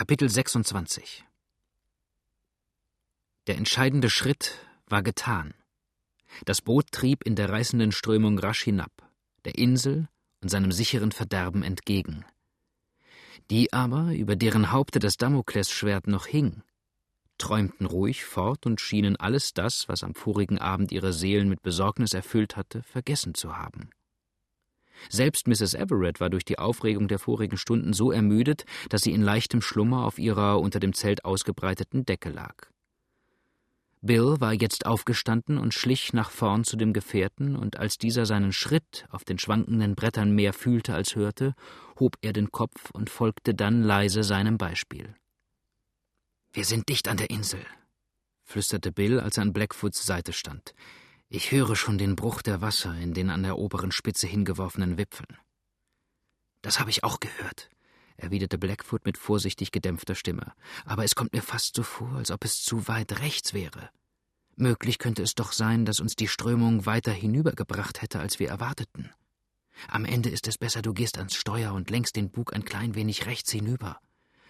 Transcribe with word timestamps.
Kapitel 0.00 0.30
26 0.30 1.26
Der 3.46 3.58
entscheidende 3.58 4.08
Schritt 4.08 4.54
war 4.86 5.02
getan. 5.02 5.52
Das 6.46 6.62
Boot 6.62 6.90
trieb 6.90 7.22
in 7.26 7.36
der 7.36 7.50
reißenden 7.50 7.92
Strömung 7.92 8.38
rasch 8.38 8.62
hinab, 8.62 8.90
der 9.44 9.58
Insel 9.58 10.08
und 10.40 10.48
seinem 10.48 10.72
sicheren 10.72 11.12
Verderben 11.12 11.62
entgegen. 11.62 12.24
Die 13.50 13.74
aber, 13.74 14.14
über 14.14 14.36
deren 14.36 14.72
Haupte 14.72 15.00
das 15.00 15.18
Damoklesschwert 15.18 16.06
noch 16.06 16.24
hing, 16.24 16.62
träumten 17.36 17.84
ruhig 17.84 18.24
fort 18.24 18.64
und 18.64 18.80
schienen 18.80 19.16
alles 19.16 19.52
das, 19.52 19.86
was 19.86 20.02
am 20.02 20.14
vorigen 20.14 20.58
Abend 20.58 20.92
ihre 20.92 21.12
Seelen 21.12 21.50
mit 21.50 21.60
Besorgnis 21.60 22.14
erfüllt 22.14 22.56
hatte, 22.56 22.82
vergessen 22.84 23.34
zu 23.34 23.58
haben. 23.58 23.90
Selbst 25.08 25.48
Mrs. 25.48 25.74
Everett 25.74 26.20
war 26.20 26.30
durch 26.30 26.44
die 26.44 26.58
Aufregung 26.58 27.08
der 27.08 27.18
vorigen 27.18 27.56
Stunden 27.56 27.92
so 27.92 28.12
ermüdet, 28.12 28.64
dass 28.88 29.02
sie 29.02 29.12
in 29.12 29.22
leichtem 29.22 29.62
Schlummer 29.62 30.04
auf 30.04 30.18
ihrer 30.18 30.60
unter 30.60 30.80
dem 30.80 30.92
Zelt 30.92 31.24
ausgebreiteten 31.24 32.04
Decke 32.04 32.30
lag. 32.30 32.70
Bill 34.02 34.40
war 34.40 34.54
jetzt 34.54 34.86
aufgestanden 34.86 35.58
und 35.58 35.74
schlich 35.74 36.14
nach 36.14 36.30
vorn 36.30 36.64
zu 36.64 36.76
dem 36.76 36.94
Gefährten, 36.94 37.54
und 37.54 37.76
als 37.76 37.98
dieser 37.98 38.24
seinen 38.24 38.52
Schritt 38.52 39.04
auf 39.10 39.24
den 39.24 39.38
schwankenden 39.38 39.94
Brettern 39.94 40.34
mehr 40.34 40.54
fühlte 40.54 40.94
als 40.94 41.16
hörte, 41.16 41.54
hob 41.98 42.16
er 42.22 42.32
den 42.32 42.50
Kopf 42.50 42.90
und 42.92 43.10
folgte 43.10 43.54
dann 43.54 43.82
leise 43.82 44.24
seinem 44.24 44.56
Beispiel. 44.56 45.14
Wir 46.52 46.64
sind 46.64 46.88
dicht 46.88 47.08
an 47.08 47.18
der 47.18 47.28
Insel, 47.28 47.60
flüsterte 48.42 48.90
Bill, 48.90 49.20
als 49.20 49.36
er 49.36 49.42
an 49.42 49.52
Blackfoots 49.52 50.06
Seite 50.06 50.32
stand. 50.32 50.74
Ich 51.32 51.52
höre 51.52 51.76
schon 51.76 51.96
den 51.96 52.16
Bruch 52.16 52.42
der 52.42 52.60
Wasser 52.60 52.92
in 52.96 53.14
den 53.14 53.30
an 53.30 53.44
der 53.44 53.56
oberen 53.56 53.92
Spitze 53.92 54.26
hingeworfenen 54.26 54.98
Wipfeln. 54.98 55.38
Das 56.60 56.80
habe 56.80 56.90
ich 56.90 57.04
auch 57.04 57.20
gehört, 57.20 57.70
erwiderte 58.16 58.58
Blackfoot 58.58 59.06
mit 59.06 59.16
vorsichtig 59.16 59.70
gedämpfter 59.70 60.16
Stimme, 60.16 60.52
aber 60.84 61.04
es 61.04 61.14
kommt 61.14 61.32
mir 61.32 61.42
fast 61.42 61.76
so 61.76 61.84
vor, 61.84 62.14
als 62.14 62.32
ob 62.32 62.44
es 62.44 62.64
zu 62.64 62.88
weit 62.88 63.20
rechts 63.20 63.54
wäre. 63.54 63.90
Möglich 64.56 64.98
könnte 64.98 65.22
es 65.22 65.36
doch 65.36 65.52
sein, 65.52 65.84
dass 65.84 66.00
uns 66.00 66.16
die 66.16 66.26
Strömung 66.26 66.84
weiter 66.84 67.12
hinübergebracht 67.12 68.02
hätte, 68.02 68.18
als 68.18 68.40
wir 68.40 68.48
erwarteten. 68.48 69.12
Am 69.86 70.04
Ende 70.04 70.30
ist 70.30 70.48
es 70.48 70.58
besser, 70.58 70.82
du 70.82 70.92
gehst 70.92 71.16
ans 71.16 71.36
Steuer 71.36 71.74
und 71.74 71.90
lenkst 71.90 72.16
den 72.16 72.32
Bug 72.32 72.52
ein 72.52 72.64
klein 72.64 72.96
wenig 72.96 73.26
rechts 73.26 73.52
hinüber. 73.52 74.00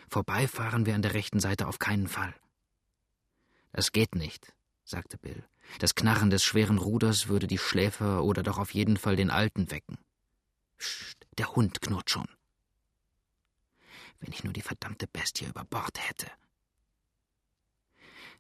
Vorbeifahren 0.09 0.87
wir 0.87 0.95
an 0.95 1.03
der 1.03 1.13
rechten 1.13 1.41
Seite 1.41 1.69
auf 1.69 1.79
keinen 1.79 2.09
Fall. 2.09 2.35
Das 3.71 3.93
geht 3.93 4.15
nicht, 4.15 4.55
sagte 4.91 5.17
Bill. 5.17 5.43
Das 5.79 5.95
Knarren 5.95 6.31
des 6.31 6.45
schweren 6.45 6.79
Ruders 6.79 7.29
würde 7.29 7.47
die 7.47 7.59
Schläfer 7.59 8.25
oder 8.25 8.43
doch 8.43 8.59
auf 8.59 8.75
jeden 8.75 8.97
Fall 8.97 9.17
den 9.17 9.31
Alten 9.31 9.71
wecken. 9.71 9.99
Psst, 10.79 11.27
der 11.39 11.55
Hund 11.55 11.81
knurrt 11.81 12.11
schon. 12.11 12.29
Wenn 14.19 14.33
ich 14.33 14.45
nur 14.45 14.53
die 14.53 14.63
verdammte 14.63 15.07
Bestie 15.07 15.47
über 15.47 15.65
Bord 15.65 15.99
hätte. 16.09 16.27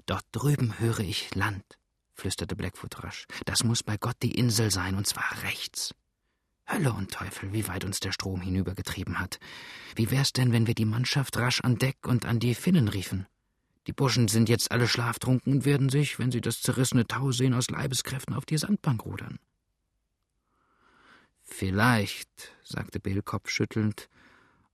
Dort 0.06 0.24
drüben 0.32 0.78
höre 0.78 1.00
ich 1.00 1.34
Land, 1.34 1.78
flüsterte 2.14 2.56
Blackfoot 2.56 3.02
rasch. 3.04 3.26
Das 3.46 3.64
muss 3.64 3.82
bei 3.82 3.96
Gott 3.96 4.16
die 4.22 4.34
Insel 4.34 4.70
sein, 4.70 4.96
und 4.96 5.06
zwar 5.06 5.42
rechts. 5.42 5.94
Hölle 6.66 6.92
und 6.92 7.12
Teufel, 7.12 7.52
wie 7.52 7.66
weit 7.68 7.84
uns 7.84 8.00
der 8.00 8.12
Strom 8.12 8.40
hinübergetrieben 8.40 9.18
hat. 9.18 9.40
Wie 9.96 10.10
wär's 10.10 10.32
denn, 10.32 10.52
wenn 10.52 10.66
wir 10.66 10.74
die 10.74 10.84
Mannschaft 10.84 11.36
rasch 11.36 11.60
an 11.62 11.78
Deck 11.78 12.06
und 12.06 12.26
an 12.26 12.38
die 12.38 12.54
Finnen 12.54 12.88
riefen? 12.88 13.26
Die 13.86 13.92
Burschen 13.92 14.28
sind 14.28 14.48
jetzt 14.48 14.70
alle 14.70 14.86
schlaftrunken 14.86 15.52
und 15.52 15.64
werden 15.64 15.88
sich, 15.88 16.18
wenn 16.18 16.30
sie 16.30 16.40
das 16.40 16.60
zerrissene 16.60 17.06
Tau 17.06 17.32
sehen, 17.32 17.54
aus 17.54 17.70
Leibeskräften 17.70 18.34
auf 18.34 18.44
die 18.44 18.58
Sandbank 18.58 19.04
rudern. 19.04 19.38
Vielleicht, 21.42 22.52
sagte 22.62 23.00
Bill 23.00 23.22
kopfschüttelnd, 23.22 24.08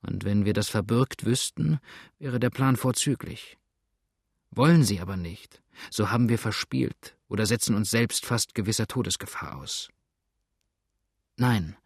und 0.02 0.24
wenn 0.24 0.44
wir 0.44 0.52
das 0.52 0.68
verbürgt 0.68 1.24
wüssten, 1.24 1.80
wäre 2.18 2.38
der 2.38 2.50
Plan 2.50 2.76
vorzüglich. 2.76 3.58
Wollen 4.50 4.84
sie 4.84 5.00
aber 5.00 5.16
nicht, 5.16 5.62
so 5.90 6.10
haben 6.10 6.28
wir 6.28 6.38
verspielt 6.38 7.16
oder 7.28 7.46
setzen 7.46 7.74
uns 7.74 7.90
selbst 7.90 8.24
fast 8.24 8.54
gewisser 8.54 8.86
Todesgefahr 8.86 9.56
aus. 9.56 9.88
Nein, 11.36 11.76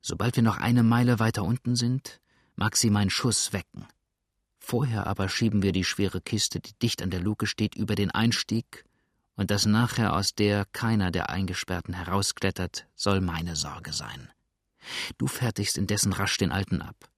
sobald 0.00 0.36
wir 0.36 0.42
noch 0.42 0.58
eine 0.58 0.82
Meile 0.82 1.18
weiter 1.18 1.42
unten 1.42 1.76
sind, 1.76 2.20
mag 2.56 2.76
sie 2.76 2.90
mein 2.90 3.10
Schuss 3.10 3.52
wecken. 3.52 3.86
Vorher 4.60 5.06
aber 5.06 5.28
schieben 5.28 5.62
wir 5.62 5.72
die 5.72 5.84
schwere 5.84 6.20
Kiste, 6.20 6.60
die 6.60 6.74
dicht 6.74 7.02
an 7.02 7.10
der 7.10 7.20
Luke 7.20 7.46
steht, 7.46 7.74
über 7.74 7.94
den 7.94 8.10
Einstieg, 8.10 8.84
und 9.34 9.50
dass 9.50 9.66
nachher 9.66 10.14
aus 10.14 10.34
der 10.34 10.66
keiner 10.66 11.10
der 11.10 11.30
Eingesperrten 11.30 11.94
herausklettert, 11.94 12.86
soll 12.94 13.20
meine 13.20 13.56
Sorge 13.56 13.92
sein. 13.92 14.30
Du 15.18 15.26
fertigst 15.26 15.78
indessen 15.78 16.12
rasch 16.12 16.36
den 16.36 16.52
Alten 16.52 16.82
ab. 16.82 17.10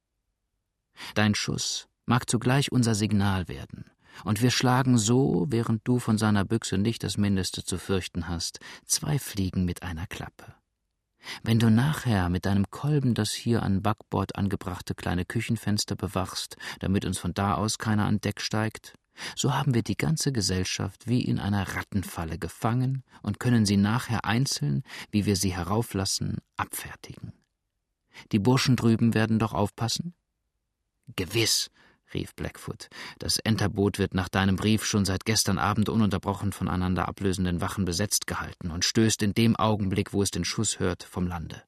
Dein 1.15 1.35
Schuss 1.35 1.89
mag 2.07 2.31
zugleich 2.31 2.71
unser 2.71 2.95
Signal 2.95 3.49
werden, 3.49 3.91
und 4.25 4.41
wir 4.41 4.51
schlagen 4.51 4.99
so, 4.99 5.47
während 5.49 5.87
du 5.87 5.99
von 5.99 6.19
seiner 6.19 6.45
Büchse 6.45 6.79
nicht 6.79 7.03
das 7.03 7.17
Mindeste 7.17 7.65
zu 7.65 7.77
fürchten 7.77 8.29
hast, 8.29 8.61
zwei 8.85 9.19
Fliegen 9.19 9.65
mit 9.65 9.83
einer 9.83 10.07
Klappe. 10.07 10.55
Wenn 11.43 11.59
du 11.59 11.71
nachher 11.71 12.29
mit 12.29 12.47
deinem 12.47 12.71
Kolben 12.71 13.15
das 13.15 13.33
hier 13.33 13.63
an 13.63 13.83
Backbord 13.83 14.37
angebrachte 14.37 14.95
kleine 14.95 15.25
Küchenfenster 15.25 15.97
bewachst, 15.97 16.57
damit 16.81 17.05
uns 17.05 17.19
von 17.19 17.35
da 17.35 17.55
aus 17.55 17.79
keiner 17.79 18.07
an 18.07 18.21
Deck 18.21 18.41
steigt, 18.41 18.95
so 19.37 19.55
haben 19.55 19.75
wir 19.75 19.83
die 19.83 19.97
ganze 19.97 20.33
Gesellschaft 20.33 21.07
wie 21.07 21.23
in 21.23 21.39
einer 21.39 21.77
Rattenfalle 21.77 22.39
gefangen 22.39 23.05
und 23.23 23.39
können 23.39 23.67
sie 23.67 23.77
nachher 23.77 24.25
einzeln, 24.25 24.83
wie 25.11 25.27
wir 25.27 25.37
sie 25.37 25.55
herauflassen, 25.55 26.39
abfertigen. 26.57 27.33
Die 28.33 28.39
Burschen 28.39 28.77
drüben 28.77 29.15
werden 29.15 29.39
doch 29.39 29.53
aufpassen? 29.53 30.15
Gewiss, 31.17 31.71
rief 32.15 32.35
Blackfoot. 32.35 32.89
Das 33.19 33.39
Enterboot 33.39 33.99
wird 33.99 34.15
nach 34.15 34.29
deinem 34.29 34.57
Brief 34.57 34.85
schon 34.85 35.05
seit 35.05 35.25
gestern 35.25 35.59
Abend 35.59 35.89
ununterbrochen 35.89 36.53
von 36.53 36.69
einander 36.69 37.09
ablösenden 37.09 37.61
Wachen 37.61 37.85
besetzt 37.85 38.27
gehalten 38.27 38.71
und 38.71 38.85
stößt 38.85 39.23
in 39.23 39.35
dem 39.35 39.57
Augenblick, 39.57 40.13
wo 40.13 40.23
es 40.23 40.31
den 40.31 40.45
Schuss 40.45 40.79
hört, 40.79 41.03
vom 41.03 41.27
Lande. 41.27 41.63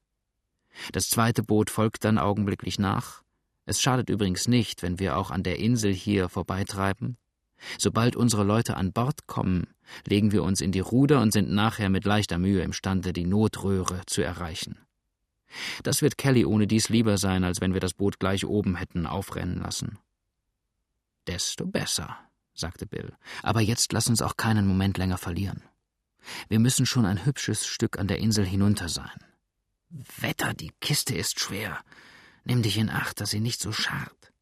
Das 0.92 1.08
zweite 1.08 1.42
Boot 1.42 1.70
folgt 1.70 2.04
dann 2.04 2.18
augenblicklich 2.18 2.78
nach. 2.78 3.22
Es 3.66 3.80
schadet 3.80 4.10
übrigens 4.10 4.48
nicht, 4.48 4.82
wenn 4.82 4.98
wir 4.98 5.16
auch 5.16 5.30
an 5.30 5.42
der 5.42 5.58
Insel 5.58 5.92
hier 5.92 6.28
vorbeitreiben. 6.28 7.16
Sobald 7.78 8.16
unsere 8.16 8.44
Leute 8.44 8.76
an 8.76 8.92
Bord 8.92 9.26
kommen, 9.26 9.68
legen 10.06 10.32
wir 10.32 10.42
uns 10.42 10.60
in 10.60 10.72
die 10.72 10.80
Ruder 10.80 11.20
und 11.20 11.32
sind 11.32 11.50
nachher 11.50 11.88
mit 11.88 12.04
leichter 12.04 12.38
Mühe 12.38 12.62
imstande, 12.62 13.12
die 13.12 13.24
Notröhre 13.24 14.02
zu 14.06 14.22
erreichen. 14.22 14.78
Das 15.82 16.02
wird 16.02 16.18
Kelly 16.18 16.44
ohne 16.44 16.66
dies 16.66 16.88
lieber 16.88 17.16
sein, 17.16 17.44
als 17.44 17.60
wenn 17.60 17.74
wir 17.74 17.80
das 17.80 17.94
Boot 17.94 18.18
gleich 18.18 18.44
oben 18.44 18.76
hätten 18.76 19.06
aufrennen 19.06 19.60
lassen. 19.60 19.98
Desto 21.26 21.66
besser, 21.66 22.18
sagte 22.54 22.86
Bill. 22.86 23.16
Aber 23.42 23.60
jetzt 23.60 23.92
lass 23.92 24.08
uns 24.08 24.22
auch 24.22 24.36
keinen 24.36 24.66
Moment 24.66 24.98
länger 24.98 25.18
verlieren. 25.18 25.62
Wir 26.48 26.58
müssen 26.58 26.86
schon 26.86 27.06
ein 27.06 27.24
hübsches 27.24 27.66
Stück 27.66 27.98
an 27.98 28.08
der 28.08 28.18
Insel 28.18 28.44
hinunter 28.44 28.88
sein. 28.88 29.24
Wetter, 30.18 30.54
die 30.54 30.72
Kiste 30.80 31.14
ist 31.14 31.40
schwer. 31.40 31.82
Nimm 32.44 32.62
dich 32.62 32.78
in 32.78 32.90
Acht, 32.90 33.20
dass 33.20 33.30
sie 33.30 33.40
nicht 33.40 33.60
so 33.60 33.72
scharrt. 33.72 34.32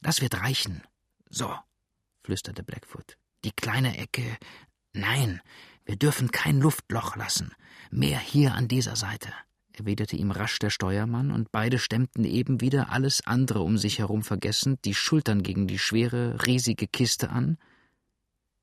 Das 0.00 0.20
wird 0.20 0.40
reichen. 0.40 0.82
So, 1.28 1.54
flüsterte 2.22 2.62
Blackfoot. 2.62 3.16
Die 3.44 3.52
kleine 3.52 3.98
Ecke. 3.98 4.38
Nein, 4.92 5.40
wir 5.84 5.96
dürfen 5.96 6.30
kein 6.30 6.60
Luftloch 6.60 7.16
lassen. 7.16 7.52
Mehr 7.90 8.18
hier 8.18 8.54
an 8.54 8.68
dieser 8.68 8.96
Seite 8.96 9.32
erwiderte 9.78 10.16
ihm 10.16 10.30
rasch 10.30 10.58
der 10.58 10.70
Steuermann, 10.70 11.30
und 11.30 11.52
beide 11.52 11.78
stemmten 11.78 12.24
eben 12.24 12.60
wieder 12.60 12.90
alles 12.90 13.26
andere 13.26 13.60
um 13.60 13.78
sich 13.78 13.98
herum 13.98 14.22
vergessend 14.22 14.84
die 14.84 14.94
Schultern 14.94 15.42
gegen 15.42 15.66
die 15.66 15.78
schwere, 15.78 16.46
riesige 16.46 16.86
Kiste 16.86 17.30
an. 17.30 17.58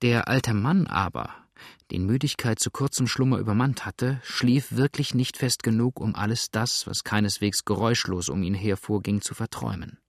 Der 0.01 0.27
alte 0.27 0.53
Mann 0.53 0.87
aber, 0.87 1.33
den 1.91 2.05
Müdigkeit 2.05 2.59
zu 2.59 2.71
kurzem 2.71 3.07
Schlummer 3.07 3.37
übermannt 3.37 3.85
hatte, 3.85 4.19
schlief 4.23 4.75
wirklich 4.75 5.13
nicht 5.13 5.37
fest 5.37 5.63
genug, 5.63 5.99
um 5.99 6.15
alles 6.15 6.51
das, 6.51 6.87
was 6.87 7.03
keineswegs 7.03 7.65
geräuschlos 7.65 8.29
um 8.29 8.43
ihn 8.43 8.53
her 8.53 8.77
vorging, 8.77 9.21
zu 9.21 9.33
verträumen. 9.33 9.99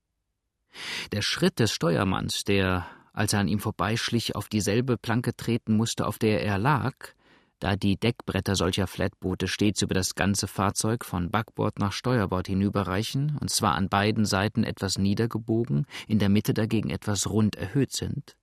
Der 1.13 1.23
Schritt 1.23 1.59
des 1.59 1.73
Steuermanns, 1.73 2.45
der, 2.45 2.87
als 3.13 3.33
er 3.33 3.41
an 3.41 3.49
ihm 3.49 3.61
vorbeischlich, 3.61 4.35
auf 4.35 4.49
dieselbe 4.49 4.99
Planke 4.99 5.37
treten 5.37 5.77
musste, 5.77 6.07
auf 6.07 6.19
der 6.19 6.43
er 6.43 6.59
lag, 6.59 7.15
da 7.59 7.77
die 7.77 7.97
Deckbretter 7.97 8.57
solcher 8.57 8.87
Flatboote 8.87 9.49
stets 9.49 9.83
über 9.83 9.95
das 9.95 10.15
ganze 10.15 10.47
Fahrzeug 10.47 11.05
von 11.05 11.31
Backbord 11.31 11.79
nach 11.79 11.93
Steuerbord 11.93 12.47
hinüberreichen, 12.47 13.39
und 13.41 13.51
zwar 13.51 13.75
an 13.75 13.89
beiden 13.89 14.25
Seiten 14.25 14.65
etwas 14.65 14.99
niedergebogen, 14.99 15.87
in 16.07 16.19
der 16.19 16.29
Mitte 16.29 16.55
dagegen 16.55 16.91
etwas 16.91 17.31
rund 17.31 17.57
erhöht 17.57 17.93
sind. 17.93 18.37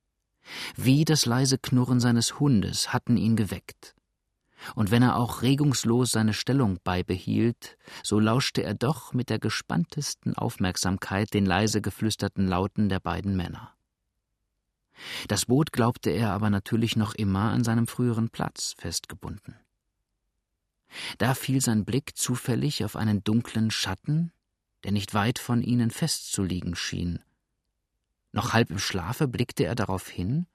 Wie 0.75 1.05
das 1.05 1.25
leise 1.25 1.57
Knurren 1.57 1.99
seines 1.99 2.39
Hundes 2.39 2.91
hatten 2.91 3.17
ihn 3.17 3.35
geweckt. 3.35 3.95
Und 4.75 4.91
wenn 4.91 5.03
er 5.03 5.17
auch 5.17 5.41
regungslos 5.41 6.11
seine 6.11 6.33
Stellung 6.33 6.79
beibehielt, 6.83 7.77
so 8.01 8.19
lauschte 8.19 8.63
er 8.63 8.73
doch 8.73 9.13
mit 9.13 9.29
der 9.29 9.39
gespanntesten 9.39 10.35
Aufmerksamkeit 10.35 11.33
den 11.33 11.45
leise 11.45 11.81
geflüsterten 11.81 12.47
Lauten 12.47 12.89
der 12.89 12.99
beiden 12.99 13.35
Männer. 13.35 13.73
Das 15.27 15.45
Boot 15.45 15.71
glaubte 15.71 16.09
er 16.09 16.31
aber 16.31 16.49
natürlich 16.49 16.95
noch 16.95 17.13
immer 17.15 17.51
an 17.51 17.63
seinem 17.63 17.87
früheren 17.87 18.29
Platz 18.29 18.75
festgebunden. 18.77 19.55
Da 21.17 21.33
fiel 21.33 21.61
sein 21.61 21.85
Blick 21.85 22.15
zufällig 22.15 22.83
auf 22.83 22.95
einen 22.95 23.23
dunklen 23.23 23.71
Schatten, 23.71 24.31
der 24.83 24.91
nicht 24.91 25.13
weit 25.13 25.39
von 25.39 25.61
ihnen 25.61 25.91
festzuliegen 25.91 26.75
schien. 26.75 27.19
Noch 28.31 28.53
halb 28.53 28.71
im 28.71 28.79
Schlafe 28.79 29.27
blickte 29.27 29.65
er 29.65 29.75
darauf 29.75 30.07
hin, 30.09 30.47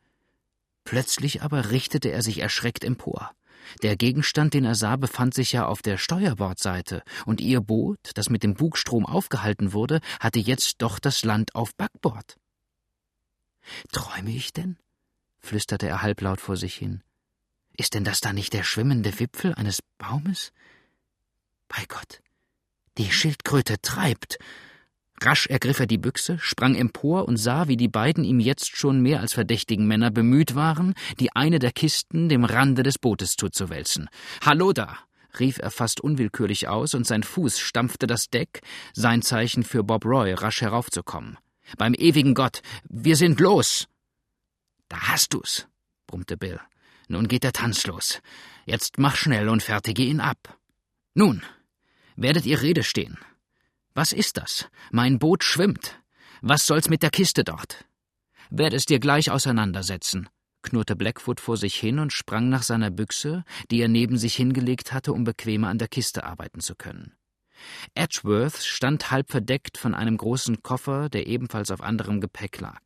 plötzlich 0.85 1.43
aber 1.43 1.71
richtete 1.71 2.11
er 2.11 2.23
sich 2.23 2.39
erschreckt 2.39 2.85
empor. 2.85 3.33
Der 3.83 3.97
Gegenstand, 3.97 4.55
den 4.55 4.65
er 4.65 4.75
sah, 4.75 4.97
befand 4.97 5.35
sich 5.35 5.53
ja 5.53 5.67
auf 5.67 5.83
der 5.83 5.99
Steuerbordseite, 5.99 7.03
und 7.27 7.41
ihr 7.41 7.61
Boot, 7.61 7.99
das 8.15 8.31
mit 8.31 8.43
dem 8.43 8.55
Bugstrom 8.55 9.05
aufgehalten 9.05 9.73
wurde, 9.73 10.01
hatte 10.21 10.39
jetzt 10.39 10.77
doch 10.79 10.99
das 10.99 11.25
Land 11.25 11.55
auf 11.55 11.75
Backbord. 11.75 12.37
Träume 13.93 14.31
ich 14.31 14.53
denn? 14.53 14.77
flüsterte 15.41 15.89
er 15.89 16.03
halblaut 16.03 16.41
vor 16.41 16.57
sich 16.57 16.75
hin. 16.75 17.03
Ist 17.77 17.95
denn 17.95 18.05
das 18.05 18.21
da 18.21 18.33
nicht 18.33 18.53
der 18.53 18.65
schwimmende 18.65 19.19
Wipfel 19.21 19.55
eines 19.55 19.83
Baumes? 19.99 20.53
Bei 21.69 21.85
Gott, 21.87 22.21
die 22.99 23.11
Schildkröte 23.11 23.81
treibt. 23.81 24.39
Rasch 25.21 25.47
ergriff 25.47 25.81
er 25.81 25.87
die 25.87 25.99
Büchse, 25.99 26.39
sprang 26.41 26.75
empor 26.75 27.27
und 27.27 27.37
sah, 27.37 27.69
wie 27.69 27.77
die 27.77 27.89
beiden 27.89 28.25
ihm 28.25 28.41
jetzt 28.41 28.77
schon 28.77 29.01
mehr 29.01 29.21
als 29.21 29.33
verdächtigen 29.33 29.87
Männer 29.87 30.11
bemüht 30.11 30.55
waren, 30.55 30.95
die 31.19 31.35
eine 31.35 31.59
der 31.59 31.73
Kisten 31.73 32.29
dem 32.29 32.45
Rande 32.45 32.83
des 32.83 32.99
Bootes 32.99 33.37
zuzuwälzen. 33.37 34.09
Hallo 34.45 34.73
da! 34.73 34.99
rief 35.39 35.59
er 35.59 35.71
fast 35.71 36.01
unwillkürlich 36.01 36.69
aus, 36.69 36.95
und 36.95 37.07
sein 37.07 37.23
Fuß 37.23 37.59
stampfte 37.59 38.07
das 38.07 38.31
Deck, 38.31 38.61
sein 38.93 39.23
Zeichen 39.23 39.63
für 39.63 39.85
Bob 39.85 40.05
Roy, 40.05 40.33
rasch 40.33 40.63
heraufzukommen. 40.63 41.37
Beim 41.77 41.95
ewigen 41.95 42.35
Gott, 42.35 42.63
wir 42.89 43.17
sind 43.17 43.41
los! 43.41 43.87
Da 44.89 45.09
hast 45.09 45.35
du's, 45.35 45.67
brummte 46.07 46.37
Bill. 46.37 46.61
Nun 47.09 47.29
geht 47.29 47.45
der 47.45 47.53
Tanz 47.53 47.87
los. 47.87 48.21
Jetzt 48.65 48.99
mach 48.99 49.17
schnell 49.17 49.49
und 49.49 49.63
fertige 49.63 50.03
ihn 50.03 50.21
ab. 50.21 50.59
Nun, 51.15 51.43
werdet 52.17 52.47
ihr 52.47 52.63
Rede 52.63 52.83
stehen. 52.83 53.19
Was 53.95 54.13
ist 54.13 54.37
das? 54.37 54.69
Mein 54.91 55.19
Boot 55.19 55.43
schwimmt. 55.43 56.01
Was 56.41 56.67
soll's 56.67 56.89
mit 56.89 57.03
der 57.03 57.11
Kiste 57.11 57.45
dort? 57.45 57.85
Werd 58.51 58.73
es 58.73 58.87
dir 58.87 59.01
gleich 59.01 59.31
auseinandersetzen, 59.31 60.29
knurrte 60.63 60.97
Blackfoot 60.97 61.41
vor 61.41 61.57
sich 61.57 61.75
hin 61.75 61.99
und 61.99 62.13
sprang 62.13 62.49
nach 62.49 62.63
seiner 62.63 62.91
Büchse, 62.91 63.45
die 63.71 63.81
er 63.81 63.89
neben 63.89 64.17
sich 64.17 64.37
hingelegt 64.37 64.93
hatte, 64.93 65.13
um 65.13 65.25
bequemer 65.25 65.69
an 65.69 65.79
der 65.79 65.89
Kiste 65.89 66.25
arbeiten 66.25 66.61
zu 66.61 66.75
können. 66.75 67.18
Edgeworth 67.95 68.63
stand 68.63 69.11
halb 69.11 69.31
verdeckt 69.31 69.79
von 69.79 69.95
einem 69.95 70.17
großen 70.17 70.63
Koffer, 70.63 71.09
der 71.09 71.27
ebenfalls 71.27 71.71
auf 71.71 71.83
anderem 71.83 72.21
Gepäck 72.21 72.61
lag. 72.61 72.81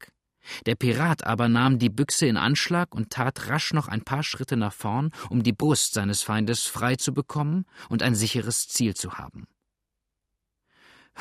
Der 0.66 0.74
Pirat 0.74 1.24
aber 1.24 1.48
nahm 1.48 1.78
die 1.78 1.88
Büchse 1.88 2.26
in 2.26 2.36
Anschlag 2.36 2.94
und 2.94 3.10
tat 3.10 3.48
rasch 3.48 3.72
noch 3.72 3.88
ein 3.88 4.02
paar 4.02 4.22
Schritte 4.22 4.56
nach 4.56 4.72
vorn, 4.72 5.10
um 5.30 5.42
die 5.42 5.52
Brust 5.52 5.94
seines 5.94 6.22
Feindes 6.22 6.66
frei 6.66 6.96
zu 6.96 7.14
bekommen 7.14 7.64
und 7.88 8.02
ein 8.02 8.14
sicheres 8.14 8.68
Ziel 8.68 8.94
zu 8.94 9.14
haben. 9.14 9.46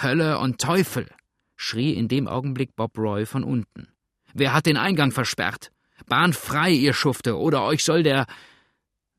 Hölle 0.01 0.39
und 0.39 0.59
Teufel! 0.59 1.07
schrie 1.55 1.93
in 1.93 2.07
dem 2.07 2.27
Augenblick 2.27 2.75
Bob 2.75 2.97
Roy 2.97 3.25
von 3.25 3.43
unten. 3.43 3.87
Wer 4.33 4.53
hat 4.53 4.65
den 4.65 4.77
Eingang 4.77 5.11
versperrt? 5.11 5.71
Bahn 6.07 6.33
frei, 6.33 6.71
ihr 6.71 6.93
Schufte, 6.93 7.37
oder 7.37 7.63
euch 7.63 7.83
soll 7.83 8.01
der. 8.01 8.25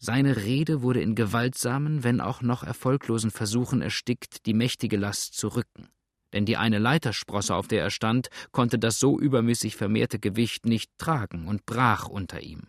Seine 0.05 0.37
Rede 0.37 0.83
wurde 0.83 1.01
in 1.01 1.15
gewaltsamen, 1.15 2.03
wenn 2.03 2.21
auch 2.21 2.43
noch 2.43 2.65
erfolglosen 2.65 3.31
Versuchen 3.31 3.83
erstickt, 3.83 4.47
die 4.47 4.55
mächtige 4.55 4.97
Last 4.97 5.35
zu 5.35 5.49
rücken 5.49 5.89
denn 6.33 6.47
die 6.47 6.57
eine 6.57 6.79
Leitersprosse, 6.79 7.55
auf 7.55 7.69
der 7.69 7.83
er 7.83 7.91
stand, 7.91 8.29
konnte 8.51 8.79
das 8.79 8.99
so 8.99 9.19
übermäßig 9.19 9.77
vermehrte 9.77 10.19
Gewicht 10.19 10.67
nicht 10.67 10.91
tragen 10.99 11.47
und 11.47 11.67
brach 11.67 12.09
unter 12.09 12.41
ihm. 12.41 12.69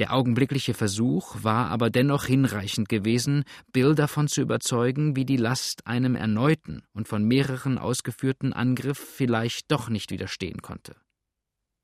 Der 0.00 0.12
augenblickliche 0.12 0.74
Versuch 0.74 1.36
war 1.42 1.68
aber 1.68 1.88
dennoch 1.90 2.24
hinreichend 2.24 2.88
gewesen, 2.88 3.44
Bill 3.72 3.94
davon 3.94 4.26
zu 4.26 4.40
überzeugen, 4.40 5.14
wie 5.14 5.24
die 5.24 5.36
Last 5.36 5.86
einem 5.86 6.16
erneuten 6.16 6.82
und 6.94 7.06
von 7.06 7.22
mehreren 7.22 7.78
ausgeführten 7.78 8.52
Angriff 8.52 8.98
vielleicht 8.98 9.70
doch 9.70 9.88
nicht 9.88 10.10
widerstehen 10.10 10.62
konnte. 10.62 10.96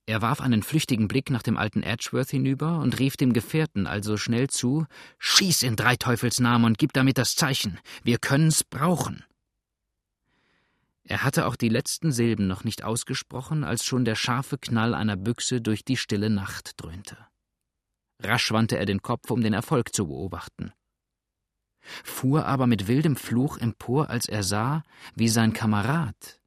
Er 0.07 0.21
warf 0.21 0.41
einen 0.41 0.63
flüchtigen 0.63 1.09
Blick 1.09 1.31
nach 1.31 1.43
dem 1.43 1.57
alten 1.57 1.83
Edgeworth 1.83 2.31
hinüber 2.31 2.79
und 2.81 2.99
rief 2.99 3.17
dem 3.17 3.33
Gefährten 3.33 3.87
also 3.87 4.17
schnell 4.17 4.51
zu: 4.51 4.87
Schieß 5.19 5.63
in 5.63 5.77
drei 5.77 5.97
Teufels 5.97 6.41
Namen 6.41 6.67
und 6.67 6.79
gib 6.79 6.93
damit 6.93 7.17
das 7.17 7.37
Zeichen. 7.37 7.79
Wir 8.03 8.19
können's 8.19 8.65
brauchen. 8.65 9.25
Er 11.05 11.23
hatte 11.23 11.47
auch 11.47 11.57
die 11.57 11.69
letzten 11.69 12.13
Silben 12.13 12.47
noch 12.47 12.65
nicht 12.65 12.83
ausgesprochen, 12.83 13.65
als 13.65 13.85
schon 13.85 14.05
der 14.05 14.15
scharfe 14.15 14.59
Knall 14.59 14.95
einer 14.95 15.17
Büchse 15.17 15.61
durch 15.61 15.85
die 15.85 15.97
stille 15.97 16.31
Nacht 16.31 16.73
dröhnte. 16.83 17.19
Rasch 18.23 18.53
wandte 18.53 18.79
er 18.79 18.87
den 18.87 19.03
Kopf, 19.03 19.31
um 19.31 19.43
den 19.43 19.53
Erfolg 19.53 19.95
zu 19.95 20.07
beobachten, 20.07 20.73
fuhr 22.03 22.47
aber 22.47 22.67
mit 22.67 22.89
wildem 22.89 23.17
Fluch 23.17 23.59
empor, 23.59 24.09
als 24.09 24.27
er 24.27 24.43
sah, 24.43 24.83
wie 25.15 25.29
sein 25.29 25.53
Kamerad, 25.53 26.41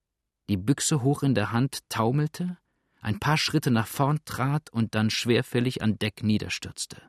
die 0.50 0.57
Büchse 0.57 1.04
hoch 1.04 1.24
in 1.24 1.36
der 1.36 1.51
Hand, 1.51 1.81
taumelte, 1.89 2.57
ein 3.07 3.19
paar 3.19 3.38
Schritte 3.38 3.71
nach 3.71 3.88
vorn 3.88 4.19
trat 4.25 4.69
und 4.69 4.94
dann 4.94 5.09
schwerfällig 5.09 5.81
an 5.81 5.98
Deck 5.98 6.24
niederstürzte. 6.24 7.01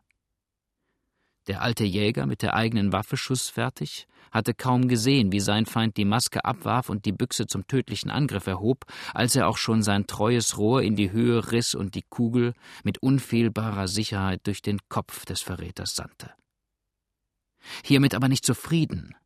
Der 1.48 1.60
alte 1.60 1.82
Jäger 1.82 2.26
mit 2.26 2.42
der 2.42 2.54
eigenen 2.54 2.92
Waffe 2.92 3.16
schussfertig 3.16 4.06
hatte 4.30 4.54
kaum 4.54 4.86
gesehen, 4.86 5.32
wie 5.32 5.40
sein 5.40 5.66
Feind 5.66 5.96
die 5.96 6.04
Maske 6.04 6.44
abwarf 6.44 6.88
und 6.88 7.04
die 7.04 7.10
Büchse 7.10 7.48
zum 7.48 7.66
tödlichen 7.66 8.10
Angriff 8.10 8.46
erhob, 8.46 8.84
als 9.12 9.34
er 9.34 9.48
auch 9.48 9.56
schon 9.56 9.82
sein 9.82 10.06
treues 10.06 10.56
Rohr 10.56 10.82
in 10.82 10.94
die 10.94 11.10
Höhe 11.10 11.50
riss 11.50 11.74
und 11.74 11.96
die 11.96 12.04
Kugel 12.08 12.54
mit 12.84 12.98
unfehlbarer 12.98 13.88
Sicherheit 13.88 14.46
durch 14.46 14.62
den 14.62 14.78
Kopf 14.88 15.24
des 15.24 15.40
Verräters 15.40 15.96
sandte. 15.96 16.32
Hiermit 17.82 18.14
aber 18.14 18.28
nicht 18.28 18.44
zufrieden, 18.44 19.16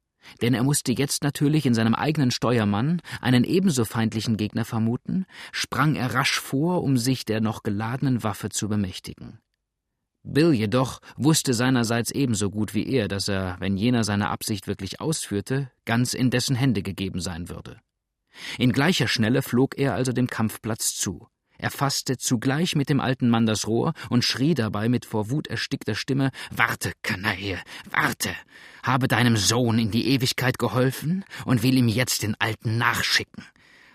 denn 0.41 0.55
er 0.55 0.63
musste 0.63 0.93
jetzt 0.93 1.23
natürlich 1.23 1.67
in 1.67 1.75
seinem 1.75 1.95
eigenen 1.95 2.31
Steuermann 2.31 3.01
einen 3.21 3.45
ebenso 3.45 3.85
feindlichen 3.85 4.37
Gegner 4.37 4.65
vermuten, 4.65 5.27
sprang 5.53 5.95
er 5.95 6.15
rasch 6.15 6.39
vor, 6.39 6.83
um 6.83 6.97
sich 6.97 7.25
der 7.25 7.41
noch 7.41 7.63
geladenen 7.63 8.23
Waffe 8.23 8.51
zu 8.51 8.69
bemächtigen. 8.69 9.39
Bill 10.25 10.53
jedoch 10.53 11.01
wusste 11.17 11.53
seinerseits 11.53 12.13
ebenso 12.13 12.51
gut 12.51 12.75
wie 12.75 12.87
er, 12.87 13.09
dass 13.09 13.29
er, 13.29 13.57
wenn 13.59 13.77
jener 13.77 14.05
seine 14.05 14.31
Absicht 14.31 14.69
wirklich 14.69 15.01
ausführte, 15.01 15.71
ganz 15.85 16.15
in 16.15 16.31
dessen 16.31 16.55
Hände 16.55 16.83
gegeben 16.83 17.21
sein 17.21 17.49
würde. 17.49 17.81
In 18.59 18.73
gleicher 18.73 19.09
Schnelle 19.09 19.43
flog 19.43 19.77
er 19.77 19.95
also 19.95 20.13
dem 20.13 20.29
Kampfplatz 20.29 20.95
zu. 20.95 21.27
Er 21.63 21.71
fasste 21.71 22.19
zugleich 22.19 22.75
mit 22.75 22.89
dem 22.89 22.99
alten 22.99 23.31
Mann 23.31 23.47
das 23.47 23.69
Rohr 23.69 23.95
und 24.11 24.25
schrie 24.25 24.55
dabei 24.55 24.89
mit 24.89 25.07
vor 25.07 25.31
Wut 25.31 25.47
erstickter 25.47 25.95
Stimme 25.95 26.33
Warte, 26.51 26.93
Kanaille, 27.03 27.61
warte. 27.89 28.35
Habe 28.83 29.07
deinem 29.07 29.37
Sohn 29.37 29.79
in 29.79 29.93
die 29.93 30.09
Ewigkeit 30.09 30.59
geholfen 30.59 31.25
und 31.45 31.63
will 31.63 31.79
ihm 31.79 31.87
jetzt 31.87 32.25
den 32.25 32.35
Alten 32.41 32.79
nachschicken. 32.79 33.45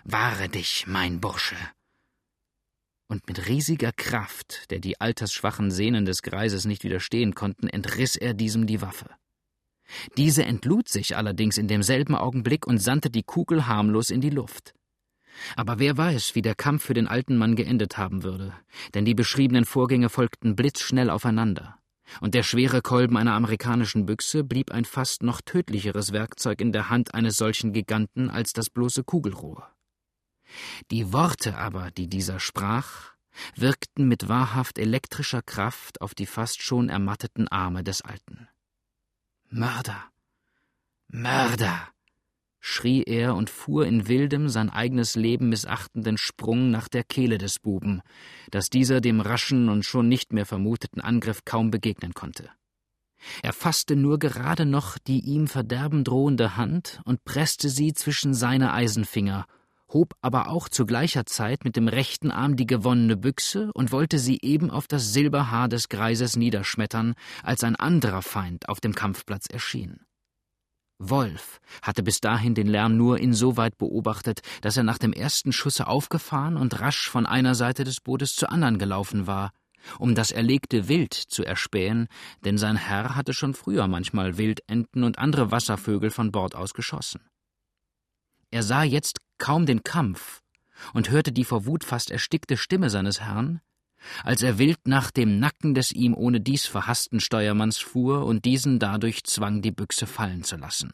Wahre 0.04 0.48
dich, 0.48 0.86
mein 0.86 1.20
Bursche 1.20 1.56
und 3.10 3.26
mit 3.26 3.48
riesiger 3.48 3.90
Kraft, 3.92 4.70
der 4.70 4.80
die 4.80 5.00
altersschwachen 5.00 5.70
Sehnen 5.70 6.04
des 6.04 6.22
Greises 6.22 6.66
nicht 6.66 6.84
widerstehen 6.84 7.34
konnten, 7.34 7.66
entriss 7.66 8.16
er 8.16 8.34
diesem 8.34 8.66
die 8.66 8.82
Waffe. 8.82 9.10
Diese 10.18 10.44
entlud 10.44 10.88
sich 10.88 11.16
allerdings 11.16 11.56
in 11.56 11.68
demselben 11.68 12.14
Augenblick 12.14 12.66
und 12.66 12.78
sandte 12.78 13.08
die 13.08 13.22
Kugel 13.22 13.66
harmlos 13.66 14.10
in 14.10 14.20
die 14.20 14.28
Luft. 14.28 14.74
Aber 15.56 15.78
wer 15.78 15.96
weiß, 15.96 16.34
wie 16.34 16.42
der 16.42 16.54
Kampf 16.54 16.84
für 16.84 16.94
den 16.94 17.08
alten 17.08 17.36
Mann 17.36 17.56
geendet 17.56 17.98
haben 17.98 18.22
würde, 18.22 18.52
denn 18.94 19.04
die 19.04 19.14
beschriebenen 19.14 19.64
Vorgänge 19.64 20.08
folgten 20.08 20.56
blitzschnell 20.56 21.10
aufeinander, 21.10 21.78
und 22.20 22.34
der 22.34 22.42
schwere 22.42 22.82
Kolben 22.82 23.16
einer 23.16 23.34
amerikanischen 23.34 24.06
Büchse 24.06 24.44
blieb 24.44 24.70
ein 24.70 24.84
fast 24.84 25.22
noch 25.22 25.40
tödlicheres 25.40 26.12
Werkzeug 26.12 26.60
in 26.60 26.72
der 26.72 26.90
Hand 26.90 27.14
eines 27.14 27.36
solchen 27.36 27.72
Giganten 27.72 28.30
als 28.30 28.52
das 28.52 28.70
bloße 28.70 29.04
Kugelrohr. 29.04 29.70
Die 30.90 31.12
Worte 31.12 31.56
aber, 31.56 31.90
die 31.90 32.08
dieser 32.08 32.40
sprach, 32.40 33.12
wirkten 33.54 34.08
mit 34.08 34.28
wahrhaft 34.28 34.78
elektrischer 34.78 35.42
Kraft 35.42 36.00
auf 36.00 36.14
die 36.14 36.26
fast 36.26 36.62
schon 36.62 36.88
ermatteten 36.88 37.48
Arme 37.48 37.84
des 37.84 38.02
Alten. 38.02 38.48
Mörder. 39.50 40.10
Mörder. 41.08 41.88
Schrie 42.68 43.02
er 43.02 43.34
und 43.34 43.50
fuhr 43.50 43.86
in 43.86 44.08
wildem, 44.08 44.48
sein 44.48 44.70
eigenes 44.70 45.16
Leben 45.16 45.48
missachtenden 45.48 46.18
Sprung 46.18 46.70
nach 46.70 46.88
der 46.88 47.04
Kehle 47.04 47.38
des 47.38 47.58
Buben, 47.58 48.02
dass 48.50 48.70
dieser 48.70 49.00
dem 49.00 49.20
raschen 49.20 49.68
und 49.68 49.84
schon 49.84 50.08
nicht 50.08 50.32
mehr 50.32 50.46
vermuteten 50.46 51.00
Angriff 51.00 51.44
kaum 51.44 51.70
begegnen 51.70 52.14
konnte. 52.14 52.50
Er 53.42 53.52
fasste 53.52 53.96
nur 53.96 54.18
gerade 54.18 54.64
noch 54.64 54.98
die 54.98 55.20
ihm 55.20 55.48
Verderben 55.48 56.04
drohende 56.04 56.56
Hand 56.56 57.00
und 57.04 57.24
presste 57.24 57.68
sie 57.68 57.92
zwischen 57.92 58.34
seine 58.34 58.72
Eisenfinger 58.72 59.46
hob 59.92 60.14
aber 60.20 60.48
auch 60.48 60.68
zu 60.68 60.86
gleicher 60.86 61.26
Zeit 61.26 61.64
mit 61.64 61.76
dem 61.76 61.88
rechten 61.88 62.30
Arm 62.30 62.56
die 62.56 62.66
gewonnene 62.66 63.16
Büchse 63.16 63.70
und 63.72 63.92
wollte 63.92 64.18
sie 64.18 64.38
eben 64.42 64.70
auf 64.70 64.86
das 64.86 65.12
Silberhaar 65.12 65.68
des 65.68 65.88
Greises 65.88 66.36
niederschmettern, 66.36 67.14
als 67.42 67.64
ein 67.64 67.76
anderer 67.76 68.22
Feind 68.22 68.68
auf 68.68 68.80
dem 68.80 68.94
Kampfplatz 68.94 69.46
erschien. 69.46 70.00
Wolf 70.98 71.60
hatte 71.82 72.02
bis 72.02 72.20
dahin 72.20 72.54
den 72.54 72.66
Lärm 72.66 72.96
nur 72.96 73.18
insoweit 73.18 73.78
beobachtet, 73.78 74.40
dass 74.62 74.76
er 74.76 74.82
nach 74.82 74.98
dem 74.98 75.12
ersten 75.12 75.52
Schusse 75.52 75.86
aufgefahren 75.86 76.56
und 76.56 76.80
rasch 76.80 77.08
von 77.08 77.24
einer 77.24 77.54
Seite 77.54 77.84
des 77.84 78.00
Bootes 78.00 78.34
zur 78.34 78.50
anderen 78.50 78.78
gelaufen 78.78 79.26
war, 79.26 79.52
um 79.98 80.14
das 80.14 80.32
erlegte 80.32 80.88
Wild 80.88 81.14
zu 81.14 81.44
erspähen, 81.44 82.08
denn 82.44 82.58
sein 82.58 82.76
Herr 82.76 83.14
hatte 83.14 83.32
schon 83.32 83.54
früher 83.54 83.86
manchmal 83.86 84.38
Wildenten 84.38 85.04
und 85.04 85.18
andere 85.18 85.50
Wasservögel 85.50 86.10
von 86.10 86.32
Bord 86.32 86.54
aus 86.54 86.74
geschossen. 86.74 87.20
Er 88.50 88.62
sah 88.62 88.82
jetzt 88.82 89.20
kaum 89.38 89.66
den 89.66 89.84
Kampf 89.84 90.42
und 90.94 91.10
hörte 91.10 91.32
die 91.32 91.44
vor 91.44 91.66
Wut 91.66 91.84
fast 91.84 92.10
erstickte 92.10 92.56
Stimme 92.56 92.90
seines 92.90 93.20
Herrn, 93.20 93.60
als 94.24 94.42
er 94.42 94.58
wild 94.58 94.86
nach 94.86 95.10
dem 95.10 95.38
Nacken 95.38 95.74
des 95.74 95.92
ihm 95.92 96.14
ohne 96.14 96.40
dies 96.40 96.66
verhassten 96.66 97.20
Steuermanns 97.20 97.78
fuhr 97.78 98.24
und 98.24 98.44
diesen 98.44 98.78
dadurch 98.78 99.24
zwang, 99.24 99.62
die 99.62 99.72
Büchse 99.72 100.06
fallen 100.06 100.44
zu 100.44 100.56
lassen. 100.56 100.92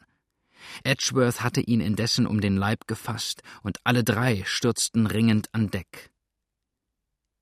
Edgeworth 0.83 1.41
hatte 1.41 1.61
ihn 1.61 1.81
indessen 1.81 2.25
um 2.25 2.41
den 2.41 2.57
Leib 2.57 2.87
gefasst, 2.87 3.43
und 3.61 3.77
alle 3.83 4.03
drei 4.03 4.43
stürzten 4.45 5.07
ringend 5.07 5.49
an 5.53 5.69
Deck. 5.69 6.11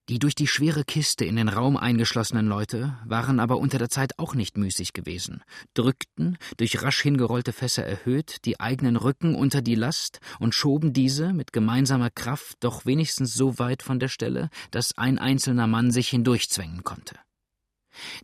Die 0.10 0.20
durch 0.20 0.36
die 0.36 0.48
schwere 0.48 0.84
Kiste 0.84 1.24
in 1.24 1.38
den 1.38 1.48
Raum 1.48 1.78
eingeschlossenen 1.78 2.46
Leute 2.46 2.98
waren 3.06 3.40
aber 3.40 3.58
unter 3.58 3.78
der 3.78 3.90
Zeit 3.90 4.20
auch 4.20 4.36
nicht 4.36 4.58
müßig 4.58 4.92
gewesen, 4.92 5.44
drückten, 5.76 6.38
durch 6.58 6.82
rasch 6.82 7.02
hingerollte 7.02 7.54
Fässer 7.54 7.86
erhöht, 7.86 8.44
die 8.44 8.60
eigenen 8.60 8.98
Rücken 8.98 9.34
unter 9.34 9.62
die 9.62 9.76
Last 9.76 10.20
und 10.40 10.54
schoben 10.54 10.92
diese 10.92 11.32
mit 11.32 11.54
gemeinsamer 11.54 12.10
Kraft 12.10 12.58
doch 12.60 12.86
wenigstens 12.86 13.34
so 13.34 13.60
weit 13.60 13.82
von 13.82 14.00
der 14.00 14.10
Stelle, 14.10 14.50
dass 14.72 14.98
ein 14.98 15.20
einzelner 15.20 15.68
Mann 15.68 15.90
sich 15.90 16.10
hindurchzwängen 16.10 16.84
konnte. 16.84 17.16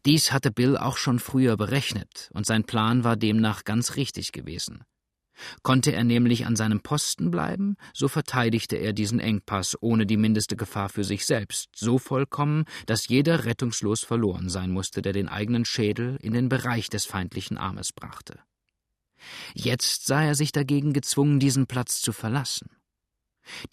Dies 0.05 0.33
hatte 0.33 0.51
Bill 0.51 0.75
auch 0.75 0.97
schon 0.97 1.19
früher 1.19 1.55
berechnet, 1.55 2.29
und 2.33 2.45
sein 2.45 2.65
Plan 2.65 3.05
war 3.05 3.15
demnach 3.15 3.63
ganz 3.63 3.95
richtig 3.95 4.33
gewesen. 4.33 4.83
Konnte 5.63 5.91
er 5.91 6.03
nämlich 6.03 6.45
an 6.45 6.55
seinem 6.55 6.81
Posten 6.81 7.31
bleiben, 7.31 7.75
so 7.93 8.07
verteidigte 8.07 8.75
er 8.75 8.93
diesen 8.93 9.19
Engpass 9.19 9.77
ohne 9.81 10.05
die 10.05 10.17
mindeste 10.17 10.55
Gefahr 10.55 10.89
für 10.89 11.03
sich 11.03 11.25
selbst, 11.25 11.69
so 11.75 11.97
vollkommen, 11.97 12.65
dass 12.85 13.07
jeder 13.07 13.45
rettungslos 13.45 14.03
verloren 14.03 14.49
sein 14.49 14.71
musste, 14.71 15.01
der 15.01 15.13
den 15.13 15.27
eigenen 15.27 15.65
Schädel 15.65 16.17
in 16.21 16.33
den 16.33 16.49
Bereich 16.49 16.89
des 16.89 17.05
feindlichen 17.05 17.57
Armes 17.57 17.91
brachte. 17.93 18.39
Jetzt 19.53 20.05
sah 20.05 20.23
er 20.23 20.35
sich 20.35 20.51
dagegen 20.51 20.93
gezwungen, 20.93 21.39
diesen 21.39 21.67
Platz 21.67 22.01
zu 22.01 22.13
verlassen. 22.13 22.69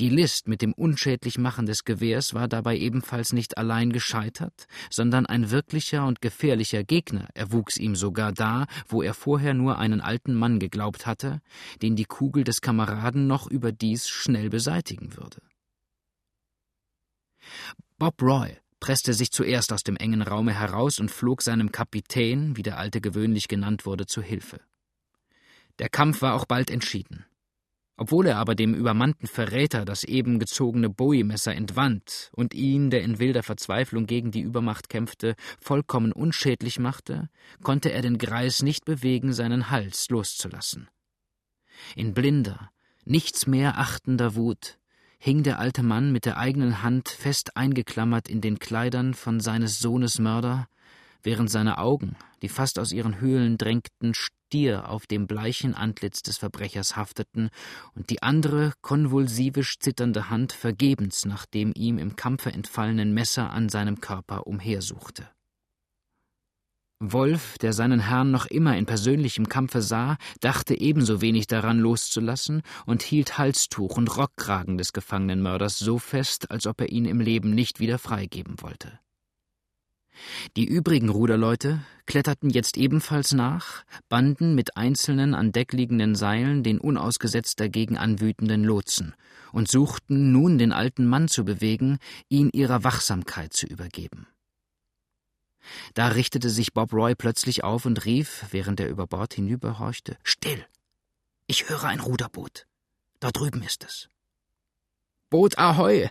Die 0.00 0.08
List 0.08 0.48
mit 0.48 0.62
dem 0.62 0.72
unschädlich 0.72 1.38
Machen 1.38 1.66
des 1.66 1.84
Gewehrs 1.84 2.34
war 2.34 2.48
dabei 2.48 2.76
ebenfalls 2.76 3.32
nicht 3.32 3.58
allein 3.58 3.92
gescheitert, 3.92 4.66
sondern 4.90 5.26
ein 5.26 5.50
wirklicher 5.50 6.06
und 6.06 6.20
gefährlicher 6.20 6.84
Gegner 6.84 7.28
erwuchs 7.34 7.76
ihm 7.76 7.94
sogar 7.94 8.32
da, 8.32 8.66
wo 8.88 9.02
er 9.02 9.14
vorher 9.14 9.54
nur 9.54 9.78
einen 9.78 10.00
alten 10.00 10.34
Mann 10.34 10.58
geglaubt 10.58 11.06
hatte, 11.06 11.40
den 11.82 11.96
die 11.96 12.04
Kugel 12.04 12.44
des 12.44 12.60
Kameraden 12.60 13.26
noch 13.26 13.46
überdies 13.46 14.08
schnell 14.08 14.50
beseitigen 14.50 15.16
würde. 15.16 15.42
Bob 17.98 18.20
Roy 18.22 18.56
presste 18.80 19.14
sich 19.14 19.30
zuerst 19.30 19.72
aus 19.72 19.82
dem 19.82 19.96
engen 19.96 20.22
Raume 20.22 20.52
heraus 20.52 20.98
und 20.98 21.10
flog 21.10 21.42
seinem 21.42 21.72
Kapitän, 21.72 22.56
wie 22.56 22.62
der 22.62 22.78
Alte 22.78 23.00
gewöhnlich 23.00 23.48
genannt 23.48 23.86
wurde, 23.86 24.06
zu 24.06 24.22
Hilfe. 24.22 24.60
Der 25.78 25.88
Kampf 25.88 26.22
war 26.22 26.34
auch 26.34 26.46
bald 26.46 26.70
entschieden. 26.70 27.24
Obwohl 27.96 28.26
er 28.26 28.36
aber 28.36 28.54
dem 28.54 28.74
übermannten 28.74 29.26
Verräter 29.26 29.84
das 29.84 30.04
eben 30.04 30.38
gezogene 30.38 30.90
Bowie-Messer 30.90 31.54
entwand 31.54 32.30
und 32.32 32.52
ihn, 32.52 32.90
der 32.90 33.02
in 33.02 33.18
wilder 33.18 33.42
Verzweiflung 33.42 34.06
gegen 34.06 34.30
die 34.30 34.42
Übermacht 34.42 34.88
kämpfte, 34.88 35.34
vollkommen 35.58 36.12
unschädlich 36.12 36.78
machte, 36.78 37.30
konnte 37.62 37.92
er 37.92 38.02
den 38.02 38.18
Greis 38.18 38.62
nicht 38.62 38.84
bewegen, 38.84 39.32
seinen 39.32 39.70
Hals 39.70 40.10
loszulassen. 40.10 40.88
In 41.94 42.12
blinder, 42.12 42.70
nichts 43.04 43.46
mehr 43.46 43.78
achtender 43.78 44.34
Wut 44.34 44.78
hing 45.18 45.42
der 45.42 45.58
alte 45.58 45.82
Mann 45.82 46.12
mit 46.12 46.24
der 46.24 46.36
eigenen 46.36 46.82
Hand 46.82 47.08
fest 47.08 47.56
eingeklammert 47.56 48.28
in 48.28 48.40
den 48.40 48.58
Kleidern 48.58 49.14
von 49.14 49.40
seines 49.40 49.80
Sohnes 49.80 50.18
Mörder, 50.18 50.68
während 51.22 51.50
seine 51.50 51.78
Augen, 51.78 52.16
die 52.42 52.48
fast 52.48 52.78
aus 52.78 52.92
ihren 52.92 53.20
Höhlen 53.20 53.58
drängten, 53.58 54.14
stier 54.46 54.88
auf 54.88 55.06
dem 55.06 55.26
bleichen 55.26 55.74
Antlitz 55.74 56.22
des 56.22 56.38
Verbrechers 56.38 56.94
hafteten 56.94 57.50
und 57.96 58.10
die 58.10 58.22
andere 58.22 58.74
konvulsivisch 58.80 59.80
zitternde 59.80 60.30
Hand 60.30 60.52
vergebens 60.52 61.24
nach 61.24 61.46
dem 61.46 61.72
ihm 61.74 61.98
im 61.98 62.14
Kampfe 62.14 62.52
entfallenen 62.52 63.12
Messer 63.12 63.50
an 63.50 63.68
seinem 63.68 64.00
Körper 64.00 64.46
umhersuchte. 64.46 65.28
Wolf, 67.00 67.58
der 67.58 67.72
seinen 67.72 67.98
Herrn 67.98 68.30
noch 68.30 68.46
immer 68.46 68.78
in 68.78 68.86
persönlichem 68.86 69.48
Kampfe 69.48 69.82
sah, 69.82 70.16
dachte 70.40 70.80
ebenso 70.80 71.20
wenig 71.20 71.48
daran 71.48 71.78
loszulassen 71.80 72.62
und 72.86 73.02
hielt 73.02 73.38
Halstuch 73.38 73.96
und 73.96 74.16
Rockkragen 74.16 74.78
des 74.78 74.92
gefangenen 74.92 75.42
Mörders 75.42 75.78
so 75.78 75.98
fest, 75.98 76.50
als 76.52 76.66
ob 76.66 76.80
er 76.80 76.90
ihn 76.90 77.04
im 77.04 77.20
Leben 77.20 77.50
nicht 77.50 77.80
wieder 77.80 77.98
freigeben 77.98 78.62
wollte. 78.62 79.00
Die 80.56 80.64
übrigen 80.64 81.08
Ruderleute 81.08 81.80
kletterten 82.06 82.50
jetzt 82.50 82.76
ebenfalls 82.76 83.32
nach, 83.32 83.84
banden 84.08 84.54
mit 84.54 84.76
einzelnen 84.76 85.34
an 85.34 85.52
Deck 85.52 85.72
liegenden 85.72 86.14
Seilen 86.14 86.62
den 86.62 86.78
unausgesetzt 86.78 87.60
dagegen 87.60 87.96
anwütenden 87.96 88.64
Lotsen 88.64 89.14
und 89.52 89.68
suchten 89.68 90.32
nun 90.32 90.58
den 90.58 90.72
alten 90.72 91.06
Mann 91.06 91.28
zu 91.28 91.44
bewegen, 91.44 91.98
ihn 92.28 92.50
ihrer 92.52 92.84
Wachsamkeit 92.84 93.52
zu 93.52 93.66
übergeben. 93.66 94.26
Da 95.94 96.08
richtete 96.08 96.50
sich 96.50 96.72
Bob 96.72 96.92
Roy 96.92 97.14
plötzlich 97.14 97.64
auf 97.64 97.86
und 97.86 98.04
rief, 98.04 98.46
während 98.50 98.80
er 98.80 98.88
über 98.88 99.06
Bord 99.06 99.34
hinüberhorchte, 99.34 100.16
Still! 100.22 100.64
Ich 101.48 101.68
höre 101.68 101.84
ein 101.84 102.00
Ruderboot. 102.00 102.66
Da 103.20 103.30
drüben 103.30 103.62
ist 103.62 103.84
es. 103.84 104.08
Boot 105.30 105.58
Ahoi! 105.58 106.08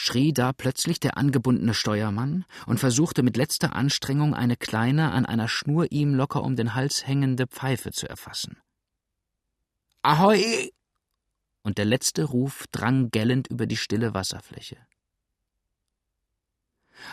Schrie 0.00 0.32
da 0.32 0.52
plötzlich 0.52 1.00
der 1.00 1.16
angebundene 1.16 1.74
Steuermann 1.74 2.44
und 2.66 2.78
versuchte 2.78 3.24
mit 3.24 3.36
letzter 3.36 3.74
Anstrengung 3.74 4.32
eine 4.32 4.56
kleine, 4.56 5.10
an 5.10 5.26
einer 5.26 5.48
Schnur 5.48 5.90
ihm 5.90 6.14
locker 6.14 6.44
um 6.44 6.54
den 6.54 6.74
Hals 6.74 7.06
hängende 7.06 7.48
Pfeife 7.48 7.90
zu 7.90 8.08
erfassen. 8.08 8.56
Ahoi! 10.02 10.70
Und 11.62 11.78
der 11.78 11.84
letzte 11.84 12.22
Ruf 12.24 12.66
drang 12.70 13.10
gellend 13.10 13.48
über 13.48 13.66
die 13.66 13.76
stille 13.76 14.14
Wasserfläche. 14.14 14.76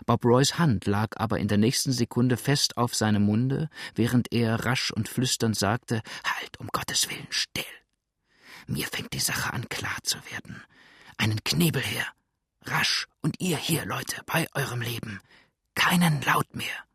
Bob 0.06 0.24
Roys 0.24 0.60
Hand 0.60 0.86
lag 0.86 1.18
aber 1.18 1.40
in 1.40 1.48
der 1.48 1.58
nächsten 1.58 1.92
Sekunde 1.92 2.38
fest 2.38 2.78
auf 2.78 2.94
seinem 2.94 3.24
Munde, 3.24 3.70
während 3.96 4.32
er 4.32 4.64
rasch 4.64 4.92
und 4.92 5.10
flüsternd 5.10 5.58
sagte: 5.58 6.04
Halt, 6.24 6.60
um 6.60 6.68
Gottes 6.68 7.10
Willen, 7.10 7.28
still! 7.32 7.64
Mir 8.68 8.86
fängt 8.86 9.14
die 9.14 9.20
Sache 9.20 9.54
an 9.54 9.68
klar 9.70 9.98
zu 10.04 10.18
werden. 10.32 10.64
Einen 11.18 11.44
Knebel 11.44 11.82
her! 11.82 12.06
Rasch 12.66 13.08
und 13.22 13.40
ihr 13.40 13.58
hier, 13.58 13.86
Leute, 13.86 14.22
bei 14.26 14.48
eurem 14.54 14.82
Leben. 14.82 15.20
Keinen 15.76 16.22
Laut 16.22 16.56
mehr. 16.56 16.86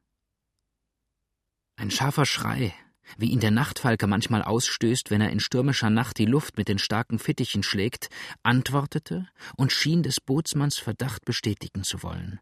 Ein 1.76 1.90
scharfer 1.90 2.26
Schrei, 2.26 2.74
wie 3.16 3.30
ihn 3.30 3.40
der 3.40 3.50
Nachtfalke 3.50 4.06
manchmal 4.06 4.42
ausstößt, 4.42 5.10
wenn 5.10 5.20
er 5.20 5.30
in 5.30 5.40
stürmischer 5.40 5.90
Nacht 5.90 6.18
die 6.18 6.26
Luft 6.26 6.56
mit 6.56 6.68
den 6.68 6.78
starken 6.78 7.18
Fittichen 7.18 7.62
schlägt, 7.62 8.08
antwortete 8.42 9.28
und 9.56 9.72
schien 9.72 10.02
des 10.02 10.20
Bootsmanns 10.20 10.78
Verdacht 10.78 11.24
bestätigen 11.24 11.84
zu 11.84 12.02
wollen. 12.02 12.40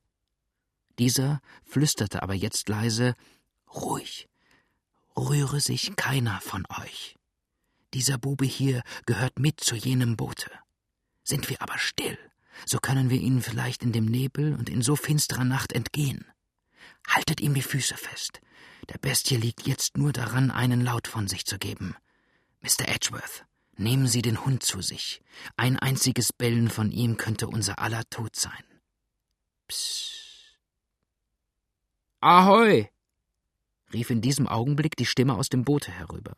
Dieser 0.98 1.40
flüsterte 1.64 2.22
aber 2.22 2.34
jetzt 2.34 2.68
leise 2.68 3.14
Ruhig, 3.72 4.28
rühre 5.16 5.60
sich 5.60 5.94
keiner 5.96 6.40
von 6.40 6.64
euch. 6.82 7.16
Dieser 7.94 8.18
Bube 8.18 8.46
hier 8.46 8.82
gehört 9.06 9.38
mit 9.38 9.60
zu 9.60 9.76
jenem 9.76 10.16
Boote. 10.16 10.50
Sind 11.22 11.48
wir 11.48 11.62
aber 11.62 11.78
still, 11.78 12.18
so 12.66 12.78
können 12.78 13.10
wir 13.10 13.20
ihnen 13.20 13.42
vielleicht 13.42 13.82
in 13.82 13.92
dem 13.92 14.06
Nebel 14.06 14.54
und 14.54 14.68
in 14.68 14.82
so 14.82 14.96
finsterer 14.96 15.44
Nacht 15.44 15.72
entgehen. 15.72 16.24
Haltet 17.06 17.40
ihm 17.40 17.54
die 17.54 17.62
Füße 17.62 17.96
fest. 17.96 18.40
Der 18.88 18.98
Bestie 18.98 19.36
liegt 19.36 19.66
jetzt 19.66 19.96
nur 19.96 20.12
daran, 20.12 20.50
einen 20.50 20.80
Laut 20.80 21.08
von 21.08 21.28
sich 21.28 21.44
zu 21.44 21.58
geben. 21.58 21.94
Mr. 22.60 22.88
Edgeworth, 22.88 23.44
nehmen 23.76 24.06
Sie 24.06 24.22
den 24.22 24.44
Hund 24.44 24.62
zu 24.62 24.80
sich. 24.82 25.22
Ein 25.56 25.78
einziges 25.78 26.32
Bellen 26.32 26.70
von 26.70 26.90
ihm 26.90 27.16
könnte 27.16 27.48
unser 27.48 27.78
aller 27.78 28.04
Tod 28.10 28.36
sein. 28.36 28.64
Psst. 29.68 30.58
Ahoi! 32.20 32.88
rief 33.92 34.10
in 34.10 34.20
diesem 34.20 34.48
Augenblick 34.48 34.96
die 34.96 35.06
Stimme 35.06 35.34
aus 35.34 35.48
dem 35.48 35.64
Boote 35.64 35.90
herüber. 35.90 36.36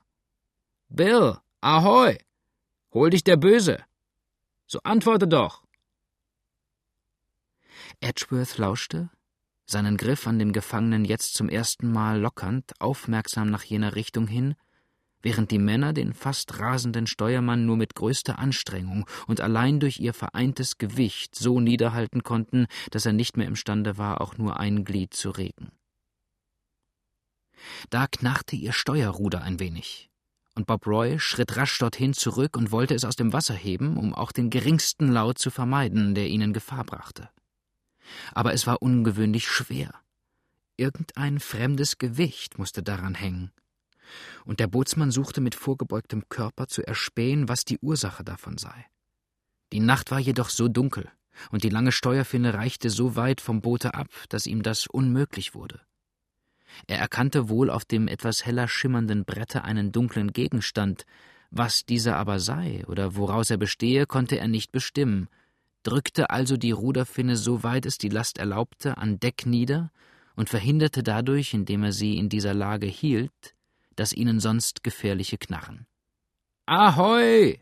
Bill, 0.88 1.38
ahoi! 1.60 2.18
Hol 2.92 3.10
dich 3.10 3.24
der 3.24 3.36
Böse! 3.36 3.84
So 4.66 4.80
antworte 4.82 5.26
doch! 5.26 5.64
Edgeworth 8.02 8.56
lauschte, 8.56 9.10
seinen 9.66 9.98
Griff 9.98 10.26
an 10.26 10.38
dem 10.38 10.52
Gefangenen 10.52 11.04
jetzt 11.04 11.34
zum 11.34 11.48
ersten 11.48 11.92
Mal 11.92 12.18
lockernd, 12.18 12.72
aufmerksam 12.80 13.50
nach 13.50 13.62
jener 13.62 13.94
Richtung 13.94 14.26
hin, 14.26 14.54
während 15.22 15.50
die 15.50 15.58
Männer 15.58 15.92
den 15.92 16.14
fast 16.14 16.58
rasenden 16.58 17.06
Steuermann 17.06 17.66
nur 17.66 17.76
mit 17.76 17.94
größter 17.94 18.38
Anstrengung 18.38 19.06
und 19.26 19.42
allein 19.42 19.80
durch 19.80 20.00
ihr 20.00 20.14
vereintes 20.14 20.78
Gewicht 20.78 21.34
so 21.34 21.60
niederhalten 21.60 22.22
konnten, 22.22 22.66
dass 22.90 23.04
er 23.04 23.12
nicht 23.12 23.36
mehr 23.36 23.46
imstande 23.46 23.98
war, 23.98 24.22
auch 24.22 24.38
nur 24.38 24.58
ein 24.58 24.84
Glied 24.84 25.12
zu 25.12 25.30
regen. 25.30 25.70
Da 27.90 28.06
knarrte 28.06 28.56
ihr 28.56 28.72
Steuerruder 28.72 29.42
ein 29.42 29.60
wenig, 29.60 30.08
und 30.54 30.66
Bob 30.66 30.86
Roy 30.86 31.18
schritt 31.18 31.58
rasch 31.58 31.78
dorthin 31.78 32.14
zurück 32.14 32.56
und 32.56 32.72
wollte 32.72 32.94
es 32.94 33.04
aus 33.04 33.16
dem 33.16 33.34
Wasser 33.34 33.54
heben, 33.54 33.98
um 33.98 34.14
auch 34.14 34.32
den 34.32 34.48
geringsten 34.48 35.08
Laut 35.08 35.38
zu 35.38 35.50
vermeiden, 35.50 36.14
der 36.14 36.28
ihnen 36.28 36.54
Gefahr 36.54 36.84
brachte 36.84 37.28
aber 38.32 38.52
es 38.52 38.66
war 38.66 38.82
ungewöhnlich 38.82 39.48
schwer. 39.48 39.92
Irgendein 40.76 41.40
fremdes 41.40 41.98
Gewicht 41.98 42.58
musste 42.58 42.82
daran 42.82 43.14
hängen. 43.14 43.52
Und 44.44 44.60
der 44.60 44.66
Bootsmann 44.66 45.10
suchte 45.10 45.40
mit 45.40 45.54
vorgebeugtem 45.54 46.28
Körper 46.28 46.66
zu 46.66 46.82
erspähen, 46.82 47.48
was 47.48 47.64
die 47.64 47.78
Ursache 47.78 48.24
davon 48.24 48.58
sei. 48.58 48.86
Die 49.72 49.80
Nacht 49.80 50.10
war 50.10 50.18
jedoch 50.18 50.48
so 50.48 50.68
dunkel, 50.68 51.10
und 51.50 51.62
die 51.62 51.68
lange 51.68 51.92
Steuerfinne 51.92 52.54
reichte 52.54 52.90
so 52.90 53.14
weit 53.16 53.40
vom 53.40 53.60
Boote 53.60 53.94
ab, 53.94 54.08
dass 54.28 54.46
ihm 54.46 54.62
das 54.62 54.86
unmöglich 54.86 55.54
wurde. 55.54 55.80
Er 56.86 56.98
erkannte 56.98 57.48
wohl 57.48 57.70
auf 57.70 57.84
dem 57.84 58.08
etwas 58.08 58.46
heller 58.46 58.68
schimmernden 58.68 59.24
Brette 59.24 59.64
einen 59.64 59.92
dunklen 59.92 60.32
Gegenstand, 60.32 61.04
was 61.50 61.84
dieser 61.84 62.16
aber 62.16 62.38
sei 62.38 62.84
oder 62.86 63.16
woraus 63.16 63.50
er 63.50 63.56
bestehe, 63.56 64.06
konnte 64.06 64.38
er 64.38 64.48
nicht 64.48 64.70
bestimmen, 64.70 65.28
drückte 65.82 66.30
also 66.30 66.56
die 66.56 66.72
Ruderfinne, 66.72 67.36
so 67.36 67.62
weit 67.62 67.86
es 67.86 67.98
die 67.98 68.08
Last 68.08 68.38
erlaubte, 68.38 68.98
an 68.98 69.18
Deck 69.18 69.46
nieder 69.46 69.90
und 70.36 70.48
verhinderte 70.48 71.02
dadurch, 71.02 71.54
indem 71.54 71.84
er 71.84 71.92
sie 71.92 72.16
in 72.16 72.28
dieser 72.28 72.54
Lage 72.54 72.86
hielt, 72.86 73.54
das 73.96 74.12
ihnen 74.12 74.40
sonst 74.40 74.82
gefährliche 74.82 75.38
Knarren. 75.38 75.86
Ahoi! 76.66 77.60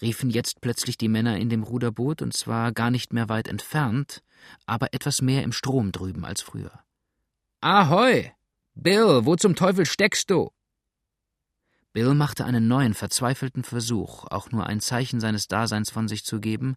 riefen 0.00 0.30
jetzt 0.30 0.60
plötzlich 0.60 0.96
die 0.96 1.08
Männer 1.08 1.38
in 1.38 1.48
dem 1.48 1.62
Ruderboot, 1.62 2.22
und 2.22 2.32
zwar 2.32 2.72
gar 2.72 2.90
nicht 2.90 3.12
mehr 3.12 3.28
weit 3.28 3.48
entfernt, 3.48 4.22
aber 4.66 4.94
etwas 4.94 5.22
mehr 5.22 5.42
im 5.42 5.52
Strom 5.52 5.92
drüben 5.92 6.24
als 6.24 6.42
früher. 6.42 6.80
Ahoi! 7.60 8.32
Bill, 8.74 9.24
wo 9.24 9.34
zum 9.34 9.56
Teufel 9.56 9.86
steckst 9.86 10.30
du? 10.30 10.50
Bill 11.98 12.14
machte 12.14 12.44
einen 12.44 12.68
neuen, 12.68 12.94
verzweifelten 12.94 13.64
Versuch, 13.64 14.24
auch 14.30 14.52
nur 14.52 14.68
ein 14.68 14.78
Zeichen 14.78 15.18
seines 15.18 15.48
Daseins 15.48 15.90
von 15.90 16.06
sich 16.06 16.24
zu 16.24 16.38
geben, 16.38 16.76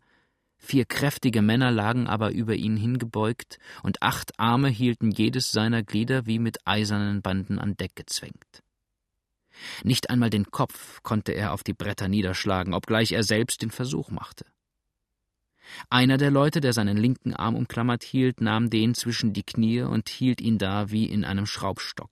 vier 0.58 0.84
kräftige 0.84 1.44
Männer 1.44 1.70
lagen 1.70 2.08
aber 2.08 2.32
über 2.32 2.56
ihn 2.56 2.76
hingebeugt, 2.76 3.60
und 3.84 4.02
acht 4.02 4.40
Arme 4.40 4.68
hielten 4.70 5.12
jedes 5.12 5.52
seiner 5.52 5.84
Glieder 5.84 6.26
wie 6.26 6.40
mit 6.40 6.66
eisernen 6.66 7.22
Banden 7.22 7.60
an 7.60 7.78
Deck 7.78 7.96
gezwängt. 7.96 8.64
Nicht 9.84 10.10
einmal 10.10 10.32
den 10.32 10.50
Kopf 10.50 11.04
konnte 11.04 11.34
er 11.34 11.54
auf 11.54 11.64
die 11.64 11.76
Bretter 11.76 12.08
niederschlagen, 12.08 12.74
obgleich 12.74 13.12
er 13.12 13.22
selbst 13.22 13.62
den 13.62 13.70
Versuch 13.70 14.10
machte. 14.10 14.48
Einer 15.92 16.18
der 16.18 16.32
Leute, 16.32 16.62
der 16.62 16.74
seinen 16.74 16.98
linken 16.98 17.36
Arm 17.36 17.54
umklammert 17.54 18.02
hielt, 18.02 18.42
nahm 18.42 18.72
den 18.72 18.96
zwischen 18.96 19.34
die 19.34 19.44
Knie 19.44 19.82
und 19.82 20.10
hielt 20.10 20.42
ihn 20.42 20.58
da 20.58 20.90
wie 20.90 21.06
in 21.06 21.26
einem 21.26 21.46
Schraubstock. 21.46 22.10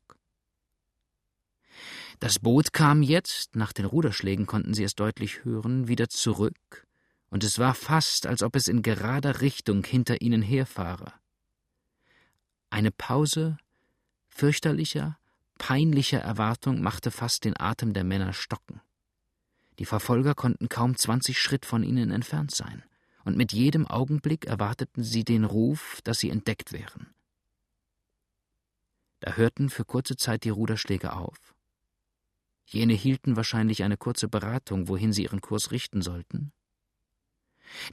Das 2.19 2.39
Boot 2.39 2.73
kam 2.73 3.01
jetzt, 3.01 3.55
nach 3.55 3.71
den 3.71 3.85
Ruderschlägen 3.85 4.45
konnten 4.45 4.73
sie 4.73 4.83
es 4.83 4.93
deutlich 4.93 5.45
hören, 5.45 5.87
wieder 5.87 6.09
zurück, 6.09 6.85
und 7.29 7.45
es 7.45 7.59
war 7.59 7.73
fast, 7.73 8.27
als 8.27 8.43
ob 8.43 8.57
es 8.57 8.67
in 8.67 8.81
gerader 8.81 9.39
Richtung 9.39 9.85
hinter 9.85 10.21
ihnen 10.21 10.41
herfahre. 10.41 11.13
Eine 12.69 12.91
Pause 12.91 13.57
fürchterlicher, 14.27 15.17
peinlicher 15.57 16.19
Erwartung 16.19 16.81
machte 16.81 17.09
fast 17.09 17.45
den 17.45 17.57
Atem 17.57 17.93
der 17.93 18.03
Männer 18.03 18.33
stocken. 18.33 18.81
Die 19.79 19.85
Verfolger 19.85 20.35
konnten 20.35 20.67
kaum 20.67 20.97
zwanzig 20.97 21.39
Schritt 21.39 21.65
von 21.65 21.83
ihnen 21.83 22.11
entfernt 22.11 22.53
sein, 22.53 22.83
und 23.23 23.37
mit 23.37 23.53
jedem 23.53 23.87
Augenblick 23.87 24.45
erwarteten 24.45 25.03
sie 25.03 25.23
den 25.23 25.45
Ruf, 25.45 26.01
dass 26.03 26.19
sie 26.19 26.29
entdeckt 26.29 26.73
wären. 26.73 27.13
Da 29.21 29.33
hörten 29.33 29.69
für 29.69 29.85
kurze 29.85 30.17
Zeit 30.17 30.43
die 30.43 30.49
Ruderschläge 30.49 31.13
auf. 31.13 31.37
Jene 32.71 32.93
hielten 32.93 33.35
wahrscheinlich 33.35 33.83
eine 33.83 33.97
kurze 33.97 34.27
Beratung, 34.27 34.87
wohin 34.87 35.11
sie 35.11 35.23
ihren 35.23 35.41
Kurs 35.41 35.71
richten 35.71 36.03
sollten. 36.03 36.51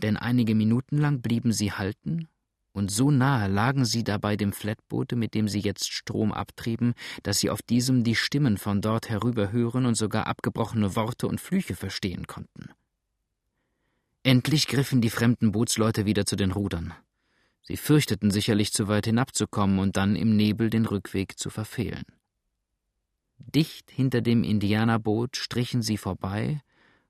Denn 0.02 0.16
einige 0.16 0.54
Minuten 0.54 0.98
lang 0.98 1.22
blieben 1.22 1.52
sie 1.52 1.72
halten 1.72 2.28
und 2.76 2.90
so 2.90 3.10
nahe 3.10 3.48
lagen 3.48 3.86
sie 3.86 4.04
dabei 4.04 4.36
dem 4.36 4.52
Flatboote, 4.52 5.16
mit 5.16 5.32
dem 5.32 5.48
sie 5.48 5.60
jetzt 5.60 5.90
Strom 5.90 6.30
abtrieben, 6.30 6.92
dass 7.22 7.38
sie 7.38 7.48
auf 7.48 7.62
diesem 7.62 8.04
die 8.04 8.14
Stimmen 8.14 8.58
von 8.58 8.82
dort 8.82 9.08
herüber 9.08 9.50
hören 9.50 9.86
und 9.86 9.94
sogar 9.94 10.26
abgebrochene 10.26 10.94
Worte 10.94 11.26
und 11.26 11.40
Flüche 11.40 11.74
verstehen 11.74 12.26
konnten. 12.26 12.68
Endlich 14.22 14.66
griffen 14.66 15.00
die 15.00 15.08
fremden 15.08 15.52
Bootsleute 15.52 16.04
wieder 16.04 16.26
zu 16.26 16.36
den 16.36 16.52
Rudern. 16.52 16.92
Sie 17.62 17.78
fürchteten 17.78 18.30
sicherlich 18.30 18.74
zu 18.74 18.88
weit 18.88 19.06
hinabzukommen 19.06 19.78
und 19.78 19.96
dann 19.96 20.14
im 20.14 20.36
Nebel 20.36 20.68
den 20.68 20.84
Rückweg 20.84 21.38
zu 21.38 21.48
verfehlen. 21.48 22.04
Dicht 23.38 23.90
hinter 23.90 24.20
dem 24.20 24.42
Indianerboot 24.42 25.36
strichen 25.36 25.82
sie 25.82 25.96
vorbei, 25.96 26.60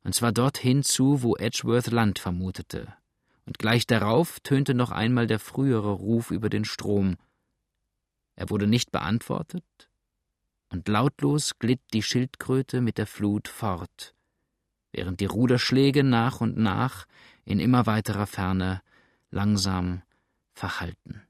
und 0.03 0.15
zwar 0.15 0.33
dorthin 0.33 0.83
zu, 0.83 1.23
wo 1.23 1.37
Edgeworth 1.37 1.91
Land 1.91 2.19
vermutete, 2.19 2.93
und 3.45 3.59
gleich 3.59 3.87
darauf 3.87 4.41
tönte 4.41 4.75
noch 4.75 4.91
einmal 4.91 5.27
der 5.27 5.39
frühere 5.39 5.93
Ruf 5.93 6.31
über 6.31 6.49
den 6.49 6.65
Strom. 6.65 7.17
Er 8.37 8.51
wurde 8.51 8.67
nicht 8.67 8.93
beantwortet, 8.93 9.65
und 10.69 10.89
lautlos 10.89 11.59
glitt 11.59 11.81
die 11.93 12.03
Schildkröte 12.03 12.81
mit 12.81 12.99
der 12.99 13.07
Flut 13.07 13.49
fort, 13.49 14.15
während 14.93 15.21
die 15.21 15.27
Ruderschläge 15.27 16.05
nach 16.05 16.41
und 16.41 16.57
nach 16.57 17.07
in 17.45 17.61
immer 17.61 17.87
weiterer 17.87 18.27
Ferne 18.27 18.83
langsam 19.31 20.03
verhallten. 20.53 21.26